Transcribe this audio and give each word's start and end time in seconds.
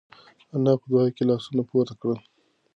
انا 0.55 0.73
په 0.79 0.85
دعا 0.91 1.03
کې 1.15 1.23
لاسونه 1.29 1.61
پورته 1.69 1.93
کړل. 2.01 2.19